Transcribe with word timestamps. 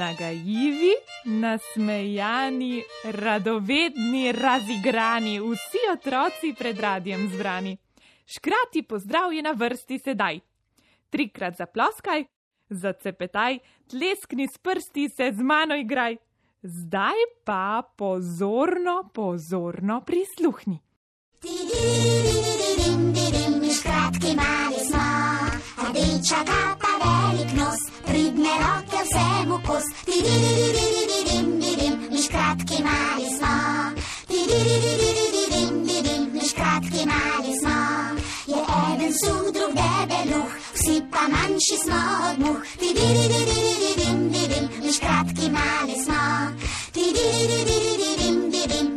Nagajivi, 0.00 0.94
nasmejani, 1.24 2.82
radovedni, 3.04 4.32
razigrani, 4.32 5.40
vsi 5.40 5.82
otroci 5.92 6.54
pred 6.58 6.80
radijem 6.80 7.28
zbrani. 7.28 7.76
Škrati 8.26 8.82
pozdrav 8.82 9.32
je 9.32 9.42
na 9.42 9.52
vrsti 9.52 9.98
sedaj. 9.98 10.40
Trikrat 11.10 11.56
zaploskaj, 11.56 12.24
zacepetaj, 12.70 13.58
tleskni 13.90 14.48
s 14.48 14.58
prsti 14.58 15.08
se 15.16 15.32
z 15.36 15.42
mano 15.42 15.76
igraj. 15.76 16.16
Zdaj 16.62 17.20
pa 17.44 17.82
pozorno, 17.96 19.10
pozorno 19.14 20.00
prisluhni. 20.00 20.78
Škratki 23.80 24.32
mali 24.36 24.80
smo, 24.88 25.04
rdeča 25.88 26.40
kapa, 26.48 26.92
velik 27.04 27.52
nos, 27.52 27.80
pridne 28.06 28.54
roke 28.64 28.89
vsemu 29.40 29.60
kos. 29.66 29.84
Mi 32.10 32.22
škratki 32.22 32.82
mali 32.82 33.26
smo, 33.36 33.54
mi 36.32 36.40
škratki 36.48 37.06
mali 37.06 37.52
smo. 37.60 37.76
Je 38.46 38.60
eden 38.94 39.12
suh, 39.12 39.52
drug 39.54 39.72
debeluh, 39.80 40.50
vsi 40.74 41.02
pa 41.12 41.22
manjši 41.32 41.76
smo 41.84 42.00
od 42.30 42.38
muh. 42.38 42.60
Mi 44.82 44.92
škratki 44.92 45.50
mali 45.50 45.96
smo, 46.04 46.22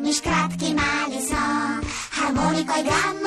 mi 0.04 0.14
škratki 0.14 0.74
mali 0.74 1.20
smo. 1.28 1.44
Harmoniko 2.12 2.74
igramo 2.80 3.23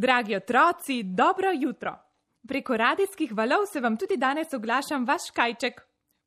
Dragi 0.00 0.36
otroci, 0.36 1.02
dobro 1.02 1.50
jutro! 1.52 1.98
Preko 2.48 2.76
radijskih 2.76 3.32
valov 3.32 3.66
se 3.72 3.80
vam 3.80 3.96
tudi 3.96 4.16
danes 4.16 4.54
oglašam 4.54 5.04
vaš 5.04 5.30
kajček. 5.34 5.80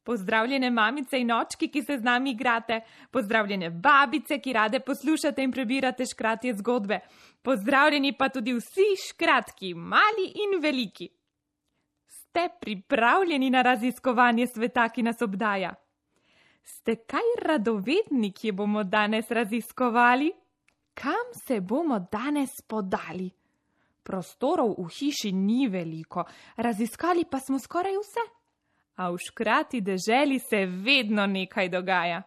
Pozdravljene 0.03 0.69
mamice 0.69 1.19
in 1.19 1.31
očki, 1.31 1.71
ki 1.71 1.81
se 1.81 1.97
z 1.97 2.03
nami 2.03 2.31
igrate, 2.31 2.81
pozdravljene 3.11 3.69
babice, 3.69 4.37
ki 4.39 4.53
rade 4.53 4.79
poslušate 4.79 5.43
in 5.43 5.51
prebirate 5.51 6.05
škratje 6.05 6.53
zgodbe, 6.53 6.99
pozdravljeni 7.41 8.13
pa 8.17 8.29
tudi 8.29 8.53
vsi 8.53 8.87
škratki, 9.07 9.73
mali 9.73 10.29
in 10.45 10.61
veliki. 10.61 11.09
Ste 12.07 12.49
pripravljeni 12.61 13.49
na 13.49 13.61
raziskovanje 13.61 14.47
sveta, 14.47 14.89
ki 14.89 15.03
nas 15.03 15.21
obdaja? 15.21 15.75
Ste 16.63 16.95
kaj 16.95 17.37
radovedni, 17.41 18.31
ki 18.31 18.51
bomo 18.51 18.83
danes 18.83 19.31
raziskovali? 19.31 20.31
Kam 20.93 21.39
se 21.45 21.61
bomo 21.61 22.05
danes 22.11 22.61
podali? 22.61 23.42
Prostorov 24.03 24.75
v 24.77 24.87
hiši 24.91 25.31
ni 25.31 25.67
veliko, 25.67 26.25
raziskali 26.57 27.25
pa 27.25 27.39
smo 27.39 27.59
skoraj 27.59 27.97
vse. 27.97 28.25
A 28.95 29.09
v 29.09 29.17
škrati 29.17 29.81
deželi 29.81 30.39
se 30.39 30.65
vedno 30.65 31.25
nekaj 31.25 31.69
dogaja. 31.69 32.21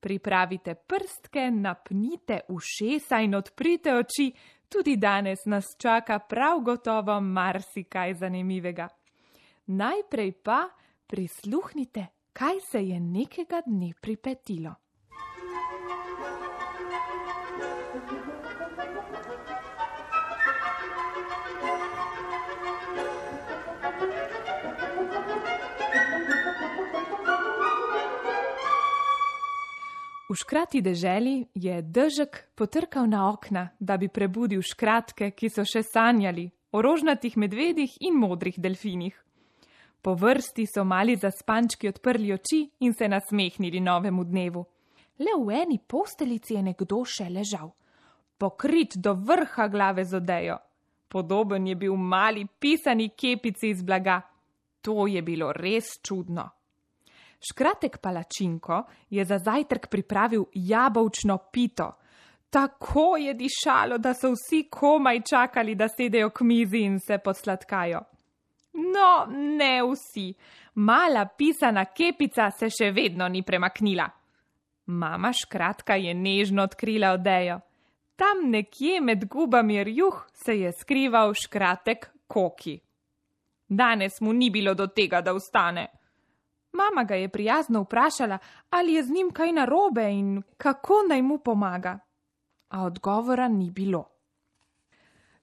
Pripravite 0.00 0.74
prstke, 0.74 1.50
napnite 1.50 2.40
ušesa 2.48 3.18
in 3.20 3.34
odprite 3.34 3.94
oči, 3.94 4.30
tudi 4.68 4.96
danes 4.96 5.44
nas 5.44 5.74
čaka 5.78 6.18
prav 6.18 6.60
gotovo 6.60 7.20
marsikaj 7.20 8.14
zanimivega. 8.14 8.88
Najprej 9.66 10.32
pa 10.32 10.68
prisluhnite, 11.06 12.06
kaj 12.32 12.60
se 12.70 12.82
je 12.82 13.00
nekega 13.00 13.62
dne 13.66 13.92
pripetilo. 14.00 14.74
V 30.28 30.36
škrati 30.36 30.82
deželi 30.84 31.46
je 31.54 31.82
dežek 31.82 32.52
potrkal 32.54 33.06
na 33.08 33.30
okna, 33.32 33.70
da 33.80 33.96
bi 33.96 34.10
prebudil 34.12 34.60
škratke, 34.60 35.30
ki 35.32 35.48
so 35.48 35.64
še 35.64 35.80
sanjali 35.80 36.50
o 36.68 36.82
rožnatih 36.84 37.38
medvedih 37.40 37.94
in 38.04 38.18
modrih 38.20 38.58
delfinih. 38.60 39.16
Po 40.04 40.12
vrsti 40.12 40.66
so 40.68 40.84
mali 40.84 41.16
zaspančki 41.16 41.88
odprli 41.88 42.34
oči 42.36 42.60
in 42.84 42.92
se 42.92 43.08
nasmehnili 43.08 43.80
novemu 43.80 44.24
dnevu. 44.24 44.66
Le 45.18 45.38
v 45.40 45.62
eni 45.62 45.80
posteljici 45.80 46.58
je 46.58 46.62
nekdo 46.62 47.00
še 47.08 47.30
ležal, 47.32 47.72
pokrit 48.36 49.00
do 49.00 49.16
vrha 49.16 49.68
glave 49.72 50.04
z 50.04 50.20
odejo. 50.20 50.58
Podoben 51.08 51.66
je 51.66 51.74
bil 51.74 51.96
mali 51.96 52.44
pisani 52.44 53.08
kepici 53.16 53.72
iz 53.72 53.80
blaga. 53.82 54.20
To 54.84 55.08
je 55.08 55.24
bilo 55.24 55.54
res 55.56 55.96
čudno. 56.04 56.50
Škratek 57.40 57.98
palačinko 57.98 58.82
je 59.10 59.24
za 59.24 59.38
zajtrk 59.38 59.86
pripravil 59.88 60.44
jabolčno 60.54 61.38
pito. 61.52 61.92
Tako 62.50 63.16
je 63.16 63.34
dišalo, 63.34 63.98
da 63.98 64.14
so 64.14 64.32
vsi 64.32 64.68
komaj 64.70 65.20
čakali, 65.30 65.74
da 65.74 65.88
sedejo 65.88 66.30
k 66.30 66.44
mizi 66.44 66.78
in 66.78 66.98
se 67.00 67.18
posladkajo. 67.18 68.00
No, 68.72 69.26
ne 69.34 69.82
vsi. 69.82 70.34
Mala 70.74 71.26
pisana 71.26 71.84
kepica 71.84 72.50
se 72.50 72.70
še 72.70 72.90
vedno 72.94 73.28
ni 73.28 73.42
premaknila. 73.42 74.08
Mama 74.86 75.32
škratka 75.32 75.94
je 75.94 76.14
nežno 76.14 76.62
odkrila 76.62 77.12
odejo. 77.12 77.60
Tam 78.16 78.48
nekje 78.50 79.00
med 79.00 79.28
gubami 79.28 79.84
rjuh 79.84 80.24
se 80.32 80.56
je 80.58 80.72
skrival 80.72 81.34
škratek 81.34 82.10
koki. 82.26 82.78
Danes 83.68 84.20
mu 84.20 84.32
ni 84.32 84.50
bilo 84.50 84.74
do 84.74 84.86
tega, 84.86 85.20
da 85.20 85.34
vstane. 85.36 85.86
Mama 86.72 87.04
ga 87.04 87.14
je 87.14 87.28
prijazno 87.28 87.80
vprašala, 87.80 88.38
ali 88.70 88.92
je 88.92 89.02
z 89.02 89.10
njim 89.10 89.30
kaj 89.30 89.52
narobe 89.52 90.10
in 90.10 90.42
kako 90.56 90.94
naj 91.08 91.22
mu 91.22 91.38
pomaga. 91.38 91.98
A 92.68 92.84
odgovora 92.84 93.48
ni 93.48 93.70
bilo. 93.70 94.08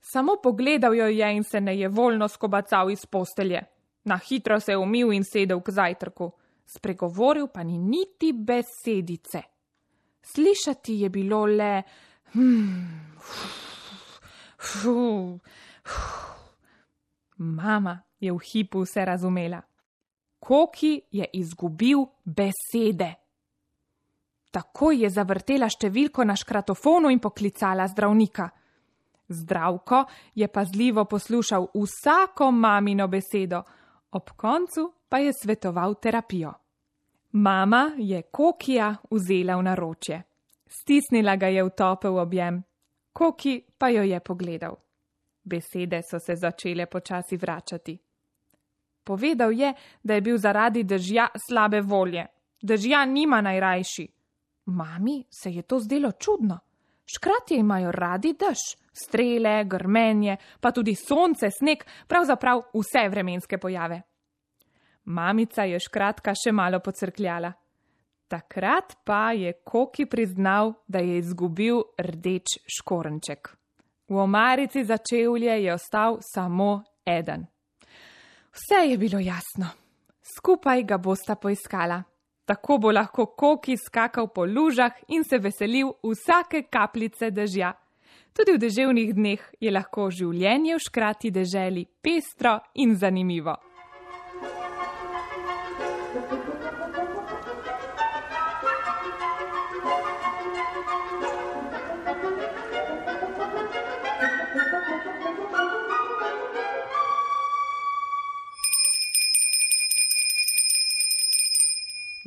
Samo 0.01 0.35
pogledal 0.43 0.95
jo 0.95 1.07
je 1.07 1.35
in 1.35 1.43
se 1.43 1.61
ne 1.61 1.79
je 1.79 1.87
voljno 1.87 2.27
skobacal 2.27 2.91
iz 2.91 3.05
postelje. 3.05 3.63
Na 4.03 4.17
hitro 4.17 4.59
se 4.59 4.71
je 4.71 4.77
umil 4.77 5.13
in 5.13 5.23
sedel 5.23 5.61
k 5.61 5.71
zajtrku, 5.71 6.31
spregovoril 6.65 7.47
pa 7.47 7.63
ni 7.63 7.77
niti 7.77 8.33
besedice. 8.33 9.41
Slišati 10.21 10.93
je 10.93 11.09
bilo 11.09 11.45
le. 11.45 11.83
Hmm, 12.33 13.15
fu, 14.59 15.39
fu. 15.83 16.09
Mama 17.37 18.01
je 18.19 18.31
v 18.31 18.37
hipu 18.39 18.81
vse 18.81 19.05
razumela. 19.05 19.61
Koki 20.45 21.01
je 21.11 21.25
izgubil 21.33 22.03
besede. 22.23 23.13
Tako 24.51 24.91
je 24.93 25.09
zavrtela 25.09 25.65
številko 25.73 26.21
na 26.23 26.35
škratofonu 26.37 27.09
in 27.09 27.19
poklicala 27.19 27.87
zdravnika. 27.89 28.45
Zdravko 29.27 30.03
je 30.37 30.47
pazljivo 30.47 31.07
poslušal 31.09 31.65
vsako 31.73 32.51
mamino 32.51 33.07
besedo, 33.09 33.63
ob 34.11 34.29
koncu 34.37 34.85
pa 35.09 35.17
je 35.17 35.33
svetoval 35.33 35.97
terapijo. 35.97 36.53
Mama 37.31 37.95
je 37.97 38.21
Kokija 38.21 38.93
vzela 39.11 39.57
v 39.57 39.65
naročje. 39.65 40.23
Stisnila 40.67 41.35
ga 41.41 41.49
je 41.49 41.65
v 41.65 41.73
topel 41.73 42.21
objem, 42.21 42.61
Koki 43.13 43.63
pa 43.77 43.89
jo 43.89 44.05
je 44.05 44.19
pogledal. 44.19 44.77
Besede 45.43 46.03
so 46.05 46.19
se 46.19 46.35
začele 46.35 46.85
počasi 46.85 47.37
vračati. 47.37 48.04
Povedal 49.05 49.51
je, 49.53 49.73
da 50.03 50.13
je 50.13 50.21
bil 50.21 50.37
zaradi 50.37 50.83
dežja 50.83 51.27
slabe 51.37 51.81
volje. 51.81 52.25
Dežja 52.61 53.05
nima 53.05 53.41
najrajši. 53.41 54.07
Mami 54.65 55.23
se 55.29 55.51
je 55.51 55.61
to 55.61 55.79
zdelo 55.79 56.11
čudno. 56.11 56.59
Škratje 57.05 57.59
imajo 57.59 57.91
radi 57.91 58.33
dež, 58.33 58.57
strele, 58.93 59.63
grmenje, 59.65 60.37
pa 60.59 60.71
tudi 60.71 60.95
sonce, 60.95 61.51
sneg, 61.53 61.83
pravzaprav 62.07 62.63
vse 62.73 63.09
vremenske 63.09 63.57
pojave. 63.57 64.01
Mamica 65.05 65.63
je 65.69 65.79
škratka 65.79 66.33
še 66.33 66.51
malo 66.51 66.79
pocrkljala. 66.81 67.53
Takrat 68.27 68.95
pa 69.05 69.31
je 69.37 69.53
Koki 69.63 70.07
priznal, 70.09 70.73
da 70.87 70.99
je 70.99 71.19
izgubil 71.21 71.83
rdeč 72.01 72.57
škorenček. 72.79 73.53
V 74.09 74.17
omarici 74.17 74.83
za 74.83 74.97
čevlje 74.97 75.61
je 75.63 75.73
ostal 75.73 76.17
samo 76.21 76.83
eden. 77.05 77.45
Vse 78.55 78.89
je 78.89 78.97
bilo 78.97 79.19
jasno. 79.19 79.67
Skupaj 80.37 80.83
ga 80.83 80.97
bosta 80.97 81.35
poiskala. 81.35 82.03
Tako 82.45 82.77
bo 82.77 82.91
lahko 82.91 83.25
Koki 83.25 83.77
skakal 83.77 84.27
po 84.27 84.45
lužah 84.45 84.91
in 85.07 85.23
se 85.23 85.37
veselil 85.37 85.91
vsake 86.03 86.63
kapljice 86.71 87.31
dežja. 87.31 87.73
Tudi 88.33 88.55
v 88.55 88.61
deževnih 88.63 89.13
dneh 89.15 89.43
je 89.59 89.71
lahko 89.71 90.07
življenje 90.11 90.75
v 90.75 90.83
škrati 90.87 91.31
deželi 91.31 91.85
pestro 92.01 92.59
in 92.75 92.95
zanimivo. 92.95 93.55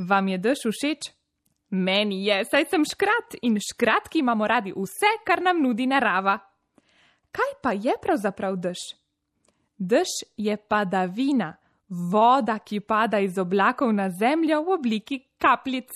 Vam 0.09 0.29
je 0.29 0.39
dež 0.39 0.65
všeč? 0.65 1.13
Meni 1.71 2.25
je, 2.25 2.45
saj 2.49 2.65
sem 2.71 2.85
škrat 2.85 3.37
in 3.45 3.59
škratki 3.61 4.23
imamo 4.23 4.47
radi 4.49 4.73
vse, 4.73 5.11
kar 5.27 5.43
nam 5.45 5.61
nudi 5.61 5.87
narava. 5.87 6.39
Kaj 7.29 7.51
pa 7.63 7.75
je 7.77 7.93
pravzaprav 8.01 8.57
dež? 8.57 8.81
Dež 9.77 10.09
je 10.37 10.57
padavina, 10.57 11.53
voda, 11.89 12.59
ki 12.59 12.81
pada 12.81 13.21
iz 13.21 13.37
oblakov 13.39 13.93
na 13.93 14.09
zemljo 14.11 14.63
v 14.65 14.75
obliki 14.79 15.21
kapljic. 15.39 15.93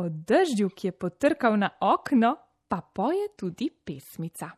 O 0.00 0.08
dežju, 0.08 0.72
ki 0.72 0.88
je 0.88 0.98
potrkal 0.98 1.60
na 1.60 1.70
okno, 1.80 2.34
pa 2.68 2.80
poje 2.80 3.28
tudi 3.36 3.68
pesmica. 3.70 4.48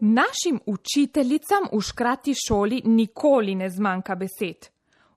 Našim 0.00 0.60
učiteljicam 0.66 1.66
v 1.72 1.80
škrati 1.80 2.34
šoli 2.34 2.82
nikoli 2.84 3.54
ne 3.54 3.70
zmanjka 3.70 4.14
besed. 4.14 4.68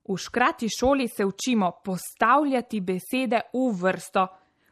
V 0.08 0.16
škrati 0.16 0.68
šoli 0.68 1.08
se 1.08 1.24
učimo 1.24 1.70
postavljati 1.84 2.80
besede 2.80 3.40
v 3.52 3.70
vrsto. 3.82 4.26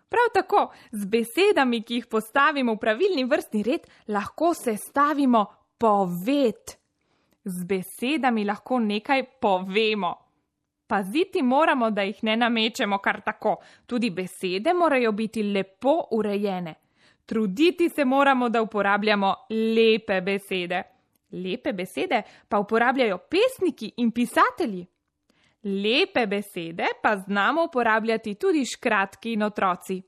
Prav 0.08 0.28
tako 0.34 0.72
z 0.90 1.06
besedami, 1.06 1.82
ki 1.82 1.94
jih 1.94 2.06
postavimo 2.06 2.74
v 2.74 2.78
pravilni 2.78 3.24
vrstni 3.24 3.62
red, 3.62 3.88
lahko 4.08 4.52
sestavimo 4.54 5.46
poved. 5.78 6.76
Z 7.44 7.64
besedami 7.64 8.44
lahko 8.44 8.78
nekaj 8.78 9.24
povemo. 9.40 10.12
Paziti 10.86 11.42
moramo, 11.42 11.90
da 11.90 12.02
jih 12.02 12.24
ne 12.24 12.36
namečemo 12.36 12.98
kar 12.98 13.22
tako. 13.24 13.56
Tudi 13.86 14.10
besede 14.10 14.74
morajo 14.74 15.12
biti 15.12 15.42
lepo 15.42 16.02
urejene. 16.10 16.81
Truditi 17.26 17.88
se 17.88 18.04
moramo, 18.04 18.48
da 18.48 18.62
uporabljamo 18.62 19.34
lepe 19.50 20.20
besede. 20.20 20.82
Lepe 21.30 21.72
besede 21.72 22.22
pa 22.48 22.58
uporabljajo 22.58 23.18
pesniki 23.18 23.92
in 23.96 24.10
pisatelji. 24.10 24.86
Lepe 25.62 26.26
besede 26.26 26.86
pa 27.02 27.16
znamo 27.16 27.64
uporabljati 27.64 28.34
tudi 28.34 28.64
škratki 28.64 29.32
in 29.32 29.42
otroci. 29.42 30.02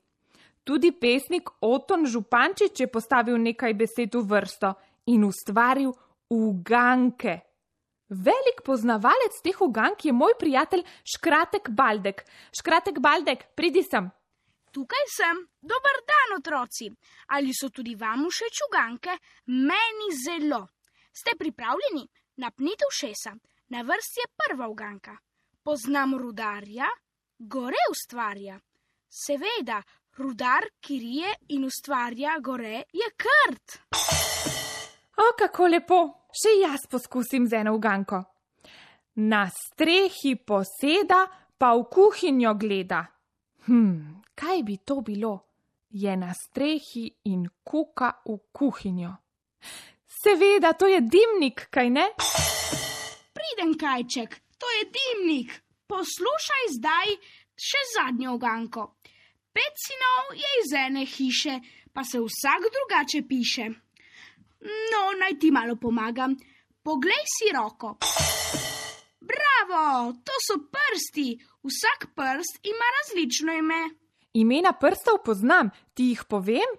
Tudi 0.63 0.91
pesnik 0.91 1.49
Oton 1.61 2.05
Župančič 2.05 2.79
je 2.79 2.87
postavil 2.87 3.37
nekaj 3.37 3.73
besed 3.73 4.15
v 4.15 4.23
vrsto 4.25 4.73
in 5.05 5.23
ustvaril 5.23 5.93
uganke. 6.29 7.39
Velik 8.09 8.61
poznavalec 8.65 9.37
teh 9.43 9.61
ugank 9.61 10.05
je 10.05 10.13
moj 10.13 10.33
prijatelj 10.39 10.83
Škratek 11.15 11.69
Baldek. 11.69 12.25
Škratek 12.59 12.99
Baldek, 12.99 13.45
pridi 13.55 13.83
sem. 13.83 14.09
Tukaj 14.75 15.05
sem. 15.07 15.37
Dober 15.61 15.97
dan, 16.03 16.37
otroci. 16.37 16.89
Ali 17.31 17.53
so 17.55 17.69
tudi 17.71 17.93
vam 17.95 18.25
všeč 18.27 18.65
uganke? 18.67 19.13
Meni 19.47 20.09
zelo. 20.11 20.65
Ste 21.15 21.37
pripravljeni? 21.39 22.03
Napnite 22.43 22.83
ušesa. 22.91 23.31
Na 23.71 23.81
vrsti 23.87 24.19
je 24.19 24.27
prva 24.35 24.67
uganka. 24.67 25.15
Poznam 25.63 26.17
rudarja, 26.19 26.89
gore 27.39 27.85
ustvarja. 27.91 28.59
Seveda, 29.07 29.79
rudar, 30.17 30.67
ki 30.79 30.99
rije 30.99 31.31
in 31.55 31.63
ustvarja 31.65 32.35
gore, 32.43 32.83
je 32.91 33.07
krt. 33.15 33.79
O, 35.15 35.31
kako 35.39 35.69
lepo, 35.71 36.01
še 36.35 36.51
jaz 36.59 36.83
poskusim 36.91 37.47
z 37.47 37.63
eno 37.63 37.77
uganko. 37.79 38.19
Na 39.23 39.45
strehi 39.47 40.35
poseda, 40.35 41.23
pa 41.57 41.71
v 41.79 41.87
kuhinjo 41.87 42.53
gleda. 42.59 43.05
Hm, 43.71 44.24
kaj 44.35 44.63
bi 44.63 44.77
to 44.77 45.01
bilo? 45.01 45.39
Je 45.89 46.17
na 46.17 46.33
strehi 46.33 47.05
in 47.31 47.47
kuka 47.63 48.11
v 48.25 48.37
kuhinjo. 48.51 49.13
Seveda, 50.23 50.73
to 50.73 50.87
je 50.87 51.01
dimnik, 51.01 51.67
kaj 51.69 51.89
ne? 51.89 52.05
Priden 53.35 53.77
kajček, 53.79 54.41
to 54.59 54.67
je 54.77 54.83
dimnik. 54.97 55.51
Poslušaj 55.87 56.65
zdaj 56.77 57.15
še 57.55 57.81
zadnjo 57.95 58.35
uganko. 58.35 58.85
Pet 59.53 59.75
sinov 59.79 60.33
je 60.35 60.49
iz 60.63 60.73
ene 60.75 61.05
hiše, 61.05 61.59
pa 61.93 62.03
se 62.03 62.19
vsak 62.19 62.67
drugače 62.75 63.21
piše. 63.27 63.69
No, 64.91 65.01
naj 65.19 65.39
ti 65.39 65.51
malo 65.51 65.75
pomagam. 65.75 66.35
Poglej 66.83 67.23
si 67.35 67.53
roko. 67.53 67.97
Bravo, 69.21 70.13
to 70.25 70.33
so 70.47 70.57
prsti. 70.73 71.29
Vsak 71.63 72.09
prst 72.17 72.59
ima 72.63 72.87
različno 72.97 73.53
ime. 73.53 74.04
Imena 74.35 74.73
prstov 74.75 75.21
poznam, 75.23 75.69
ti 75.93 76.09
jih 76.11 76.25
povem? 76.27 76.75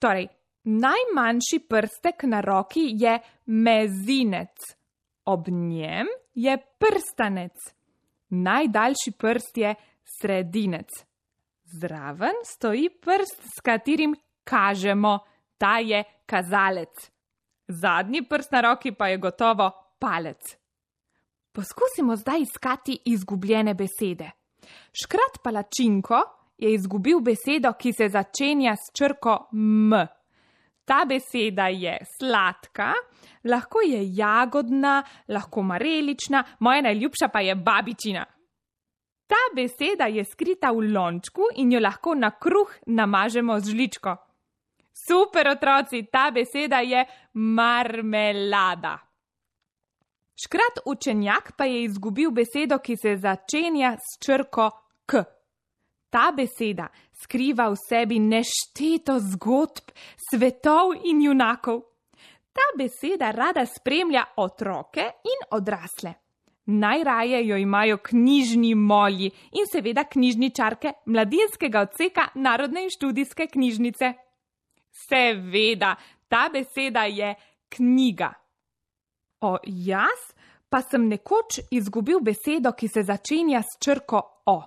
Torej, 0.00 0.28
najmanjši 0.64 1.58
prstek 1.68 2.24
na 2.24 2.40
roki 2.40 2.86
je 2.96 3.18
mezinec, 3.46 4.70
ob 5.24 5.48
njem 5.48 6.08
je 6.34 6.56
prstanec, 6.78 7.56
najdaljši 8.28 9.12
prst 9.18 9.58
je 9.58 9.74
sredinec. 10.04 10.88
Zraven 11.80 12.40
stoji 12.44 12.88
prst, 12.88 13.42
s 13.44 13.60
katerim 13.60 14.14
kažemo, 14.44 15.18
ta 15.58 15.78
je 15.78 16.04
kazalec. 16.26 17.10
Zadnji 17.68 18.22
prst 18.28 18.52
na 18.52 18.60
roki 18.60 18.92
pa 18.92 19.08
je 19.08 19.18
gotovo 19.18 19.70
palec. 19.98 20.56
Poskusimo 21.52 22.16
zdaj 22.16 22.40
iskati 22.40 22.98
izgubljene 23.04 23.74
besede. 23.74 24.30
Škrat 24.92 25.42
palačinko 25.42 26.37
je 26.58 26.72
izgubil 26.74 27.20
besedo, 27.20 27.72
ki 27.78 27.92
se 27.92 28.08
začenja 28.08 28.76
s 28.76 28.92
črko 28.92 29.48
M. 29.52 29.92
Ta 30.84 31.04
beseda 31.04 31.68
je 31.68 31.98
sladka, 32.16 32.92
lahko 33.44 33.80
je 33.84 34.00
jagodna, 34.16 35.02
lahko 35.28 35.62
marelična, 35.62 36.44
moja 36.58 36.82
najljubša 36.82 37.28
pa 37.28 37.40
je 37.40 37.54
babičina. 37.54 38.24
Ta 39.28 39.42
beseda 39.54 40.06
je 40.08 40.24
skrita 40.24 40.70
v 40.72 40.88
lončku 40.92 41.50
in 41.56 41.72
jo 41.72 41.80
lahko 41.80 42.14
na 42.14 42.30
kruh 42.30 42.72
namažemo 42.86 43.60
z 43.60 43.70
žličko. 43.70 44.16
Super 45.06 45.48
otroci, 45.48 46.06
ta 46.12 46.30
beseda 46.30 46.80
je 46.80 47.04
marmelada. 47.34 48.98
Škrat 50.38 50.80
učenjak 50.86 51.52
pa 51.56 51.64
je 51.64 51.82
izgubil 51.82 52.30
besedo, 52.30 52.78
ki 52.78 52.96
se 52.96 53.16
začenja 53.16 53.96
s 54.00 54.18
črko 54.24 54.70
K. 55.06 55.37
Ta 56.10 56.30
beseda 56.32 56.88
skriva 57.12 57.68
v 57.68 57.76
sebi 57.76 58.18
nešteto 58.18 59.18
zgodb, 59.34 59.92
svetov 60.16 60.94
in 61.04 61.20
junakov. 61.22 61.82
Ta 62.52 62.64
beseda 62.78 63.30
rada 63.30 63.66
spremlja 63.66 64.24
otroke 64.36 65.04
in 65.24 65.44
odrasle. 65.50 66.14
Najraje 66.68 67.46
jo 67.46 67.56
imajo 67.56 67.96
knjižni 67.96 68.74
molji 68.74 69.30
in 69.52 69.68
seveda 69.72 70.04
knjižničarke 70.04 70.92
mladinskega 71.06 71.80
odseka 71.80 72.28
Narodne 72.34 72.82
in 72.82 72.90
študijske 72.90 73.46
knjižnice. 73.46 74.12
Seveda, 75.08 75.94
ta 76.28 76.48
beseda 76.52 77.04
je 77.04 77.34
knjiga. 77.68 78.32
O, 79.40 79.56
jaz 79.64 80.26
pa 80.68 80.82
sem 80.82 81.08
nekoč 81.08 81.60
izgubil 81.70 82.20
besedo, 82.20 82.72
ki 82.72 82.88
se 82.88 83.02
začenja 83.02 83.62
s 83.62 83.78
črko 83.84 84.20
O. 84.46 84.58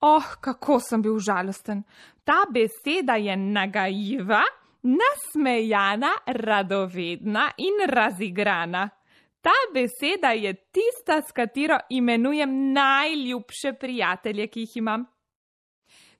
Oh, 0.00 0.34
kako 0.40 0.80
sem 0.80 1.02
bil 1.02 1.18
žalosten. 1.18 1.82
Ta 2.24 2.44
beseda 2.52 3.16
je 3.16 3.36
nagajiva, 3.36 4.42
nasmejana, 4.82 6.12
radovedna 6.26 7.50
in 7.56 7.88
razigrana. 7.88 8.88
Ta 9.40 9.54
beseda 9.74 10.32
je 10.32 10.54
tista, 10.54 11.22
s 11.22 11.32
katero 11.32 11.78
imenujem 11.90 12.72
najljubše 12.72 13.72
prijatelje, 13.80 14.46
ki 14.46 14.60
jih 14.60 14.76
imam. 14.76 15.06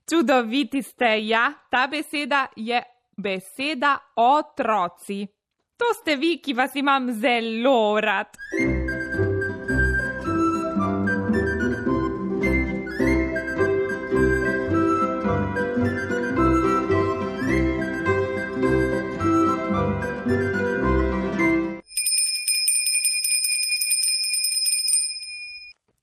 Čudoviti 0.09 0.81
ste, 0.81 1.27
ja, 1.27 1.53
ta 1.69 1.87
beseda 1.87 2.47
je 2.55 2.83
beseda 3.17 3.97
otroci. 4.15 5.27
To 5.77 5.93
ste 5.93 6.15
vi, 6.15 6.37
ki 6.41 6.53
vas 6.53 6.75
imam 6.75 7.11
zelo 7.11 7.99
rad. 8.01 8.27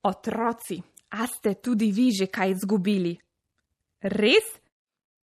Otroci, 0.04 0.82
a 1.16 1.26
ste 1.26 1.54
tudi 1.54 1.88
vi 1.92 2.10
že 2.12 2.26
kaj 2.28 2.50
izgubili? 2.50 3.14
Res? 4.04 4.44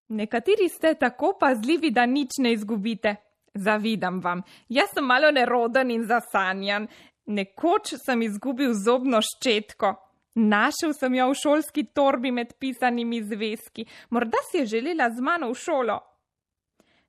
Nekateri 0.09 0.69
ste 0.69 0.95
tako 0.95 1.35
pazljivi, 1.41 1.91
da 1.91 2.07
nič 2.07 2.41
ne 2.41 2.53
izgubite. 2.53 3.17
Zavidam 3.55 4.21
vam, 4.23 4.43
jaz 4.69 4.95
sem 4.95 5.05
malo 5.05 5.31
neroden 5.31 5.91
in 5.91 6.07
zasanjan. 6.07 6.87
Nekoč 7.27 7.95
sem 8.01 8.23
izgubil 8.23 8.73
zobno 8.75 9.21
ščetko. 9.21 9.93
Našel 10.41 10.95
sem 10.95 11.15
jo 11.19 11.29
v 11.29 11.37
šolski 11.37 11.85
torbi 11.95 12.31
med 12.33 12.55
pisanimi 12.59 13.21
zvezki. 13.23 13.85
Morda 14.11 14.41
si 14.49 14.63
je 14.63 14.67
želela 14.79 15.11
z 15.11 15.21
mano 15.21 15.51
v 15.51 15.59
šolo. 15.59 15.99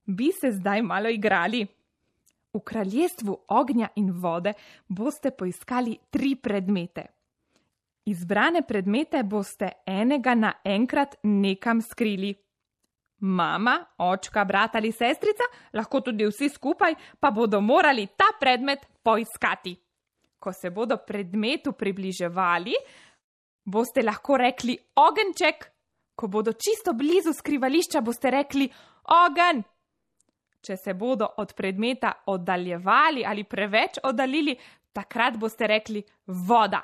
Bi 0.05 0.31
se 0.33 0.51
zdaj 0.57 0.81
malo 0.81 1.09
igrali. 1.09 1.63
V 2.51 2.59
kraljestvu 2.59 3.37
ognja 3.47 3.93
in 3.95 4.11
vode 4.11 4.53
boste 4.89 5.31
poiskali 5.31 5.95
tri 6.11 6.35
predmete. 6.35 7.20
Izbrane 8.11 8.61
predmete 8.67 9.23
boste 9.23 9.69
enega 9.87 10.33
naenkrat 10.35 11.15
nekam 11.23 11.81
skrili. 11.81 12.33
Mama, 13.21 13.75
očka, 13.97 14.43
brat 14.45 14.75
ali 14.75 14.91
sestrica, 14.91 15.45
lahko 15.77 16.01
tudi 16.01 16.25
vsi 16.25 16.49
skupaj, 16.49 16.95
pa 17.19 17.29
bodo 17.31 17.61
morali 17.61 18.07
ta 18.17 18.31
predmet 18.39 18.87
poiskati. 19.03 19.75
Ko 20.41 20.51
se 20.53 20.71
bodo 20.73 20.97
predmetu 21.07 21.75
približevali, 21.77 22.73
boste 23.65 24.01
lahko 24.01 24.39
rekli 24.41 24.75
ogenček, 24.97 25.67
ko 26.15 26.27
bodo 26.27 26.55
čisto 26.57 26.95
blizu 26.97 27.33
skrivališča, 27.37 28.01
boste 28.01 28.33
rekli 28.33 28.67
ogen. 29.21 29.61
Če 30.61 30.77
se 30.77 30.93
bodo 30.93 31.29
od 31.37 31.53
predmeta 31.57 32.11
oddaljevali 32.33 33.23
ali 33.25 33.43
preveč 33.43 34.01
oddaljili, 34.03 34.57
takrat 34.93 35.37
boste 35.37 35.69
rekli 35.69 36.03
voda. 36.25 36.81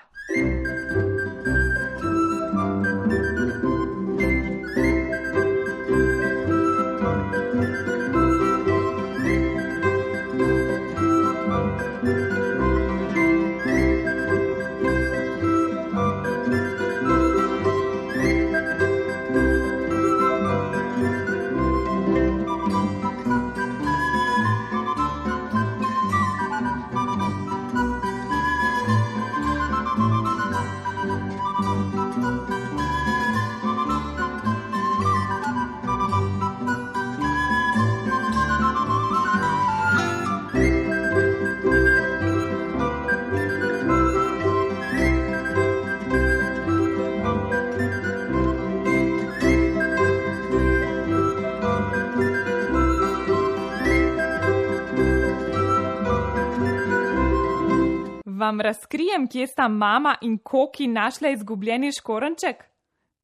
Vam 58.47 58.61
razkrijem, 58.61 59.27
kje 59.27 59.47
sta 59.47 59.67
mama 59.67 60.15
in 60.21 60.37
koki 60.37 60.87
našla 60.87 61.29
izgubljeni 61.29 61.91
škorenček? 61.99 62.63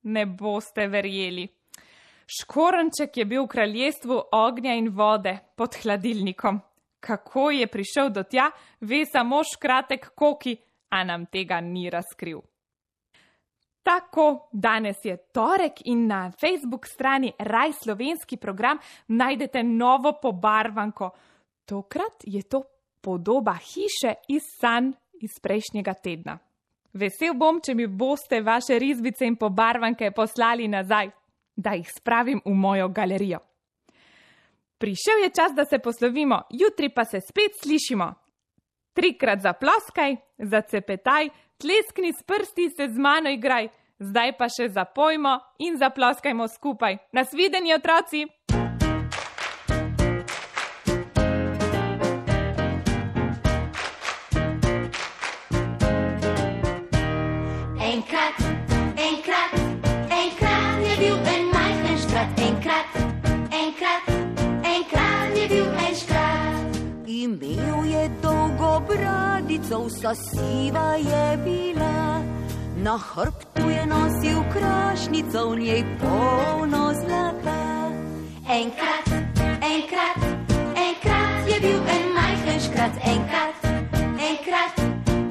Ne 0.03 0.25
boste 0.25 0.87
verjeli. 0.87 1.47
Škorenček 2.39 3.17
je 3.17 3.25
bil 3.25 3.43
v 3.43 3.51
kraljestvu 3.55 4.21
ognja 4.31 4.75
in 4.75 4.89
vode 4.89 5.37
pod 5.55 5.75
hladilnikom. 5.83 6.59
Kako 6.99 7.51
je 7.51 7.67
prišel 7.67 8.09
do 8.09 8.23
tja, 8.23 8.49
ve 8.81 9.03
samo 9.05 9.41
škratek 9.43 10.09
koki, 10.15 10.57
a 10.89 11.03
nam 11.03 11.25
tega 11.25 11.61
ni 11.61 11.89
razkril. 11.89 12.41
Tako, 13.83 14.49
danes 14.51 15.03
je 15.03 15.17
torek 15.35 15.81
in 15.85 16.07
na 16.07 16.31
Facebook 16.31 16.87
strani 16.87 17.33
Raj 17.39 17.71
slovenski 17.83 18.37
program 18.37 18.77
najdete 19.07 19.63
novo 19.63 20.13
pobarvanko. 20.21 21.09
Tokrat 21.65 22.23
je 22.23 22.41
to 22.41 22.63
podoba 23.01 23.53
hiše 23.53 24.13
iz 24.27 24.43
san 24.59 24.93
iz 25.23 25.39
prejšnjega 25.41 25.93
tedna. 25.93 26.37
Vesel 26.93 27.33
bom, 27.33 27.57
če 27.63 27.73
mi 27.73 27.87
boste 27.87 28.41
vaše 28.45 28.77
risbice 28.79 29.25
in 29.25 29.37
pobarvanke 29.39 30.11
poslali 30.11 30.67
nazaj, 30.69 31.09
da 31.55 31.73
jih 31.73 31.89
spravim 31.89 32.41
v 32.45 32.53
mojo 32.53 32.89
galerijo. 32.89 33.39
Prišel 34.77 35.23
je 35.23 35.29
čas, 35.29 35.53
da 35.55 35.65
se 35.65 35.79
poslovimo, 35.79 36.41
jutri 36.49 36.89
pa 36.89 37.05
se 37.05 37.21
spet 37.21 37.55
slišimo. 37.63 38.13
Trikrat 38.93 39.41
zaploskaj, 39.41 40.15
zacepetaj, 40.37 41.29
tleskni 41.57 42.11
s 42.13 42.23
prsti, 42.23 42.69
se 42.69 42.89
z 42.91 42.99
mano 42.99 43.31
igraj, 43.31 43.71
zdaj 43.99 44.35
pa 44.37 44.49
še 44.51 44.69
zapojmo 44.69 45.39
in 45.65 45.79
zaploskajmo 45.79 46.47
skupaj. 46.47 46.97
Nasvidenje, 47.15 47.75
otroci! 47.79 48.27
Bradico, 69.73 69.85
vsa 69.87 70.15
siva 70.15 70.95
je 70.97 71.37
bila. 71.37 72.21
Na 72.75 72.97
hrbtu 72.97 73.69
je 73.69 73.85
nosil 73.85 74.43
krašnico, 74.53 75.49
v 75.49 75.59
njej 75.59 75.83
polno 75.99 76.93
zlata. 76.93 77.89
Enkrat, 78.49 79.07
enkrat, 79.61 80.19
enkrat 80.75 81.47
je 81.47 81.59
bil 81.61 81.79
en 81.87 82.13
majhen 82.13 82.59
škrat. 82.59 82.93
Enkrat, 83.05 83.55
enkrat, 84.19 84.73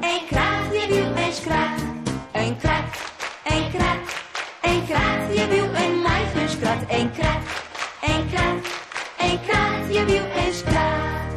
enkrat 0.01 0.73
je 0.73 0.87
bil 0.87 1.07
en 1.17 1.33
škrat. 1.33 1.79
Enkrat, 2.33 2.85
enkrat, 3.45 4.01
enkrat 4.63 5.23
je 5.37 5.47
bil 5.47 5.67
en 5.75 5.93
majhen 6.03 6.47
škrat. 6.49 6.81
Enkrat, 6.89 7.41
enkrat, 8.01 8.57
enkrat 9.19 9.83
je 9.91 10.05
bil 10.05 10.25
en 10.35 10.53
škrat. 10.53 11.31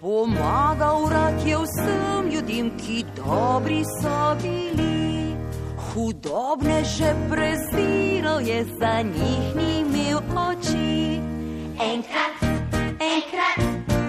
Pomagal 0.00 1.08
rad 1.08 1.46
je 1.46 1.56
vsem 1.56 2.11
ljudem, 2.42 2.70
ki 2.78 3.04
dobri 3.16 3.84
so 3.84 4.36
bili. 4.42 5.36
Hudobne 5.76 6.84
že 6.84 7.14
preziral 7.30 8.40
je, 8.40 8.64
za 8.64 9.02
njih 9.02 9.56
ni 9.56 9.80
imel 9.80 10.18
oči. 10.18 11.20
Enkrat, 11.78 12.36
enkrat, 12.98 13.58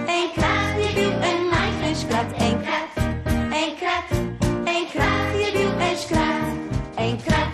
enkrat 0.08 0.74
je 0.78 0.88
bil 0.94 1.12
en 1.22 1.40
majhen 1.50 1.94
škrat. 1.94 2.26
Enkrat, 2.40 2.88
enkrat, 3.52 4.06
enkrat 4.66 5.34
je 5.40 5.52
bil 5.52 5.72
en 5.80 5.96
škrat. 5.96 6.54
Enkrat, 6.96 7.48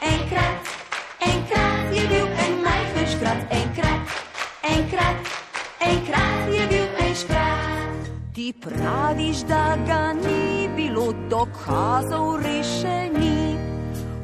enkrat, 0.00 0.60
enkrat 1.20 1.96
je 1.96 2.08
bil 2.08 2.26
en 2.26 2.62
majhen 2.62 3.06
škrat. 3.06 3.40
Enkrat, 3.50 4.00
enkrat, 4.62 5.16
enkrat 5.80 6.33
Ti 8.34 8.52
praviš, 8.60 9.36
da 9.48 9.76
ga 9.86 10.12
ni 10.12 10.68
bilo 10.76 11.12
dokazov 11.30 12.42
rešeni. 12.42 13.56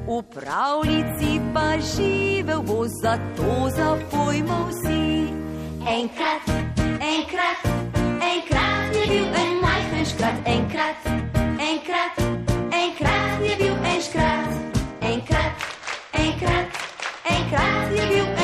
v 0.06 0.22
pravljici 0.34 1.40
pa 1.54 1.78
živel 1.78 2.62
bo, 2.62 2.86
zato 3.02 3.70
zapojmo 3.76 4.66
vsi. 4.68 5.30
Enkrat, 5.86 6.42
enkrat, 7.14 7.60
enkrat 8.34 8.94
je 8.94 9.06
bil 9.06 9.26
en 9.42 9.60
majhen 9.62 10.04
škrat, 10.04 10.34
enkrat, 10.44 11.06
enkrat, 11.70 12.14
enkrat 12.82 13.38
je 13.46 13.56
bil 13.62 13.76
en 13.94 14.00
škrat, 14.02 14.50
enkrat, 15.00 15.54
enkrat, 16.12 16.66
enkrat 17.24 17.88
je 17.94 18.06
bil 18.08 18.39